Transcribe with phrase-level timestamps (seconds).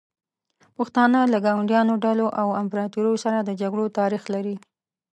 [0.77, 4.55] پښتانه له ګاونډیو ډلو او امپراتوریو سره د جګړو تاریخ لري.